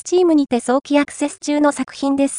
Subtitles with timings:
[0.00, 2.38] スチームにて早期アクセス中の作品です。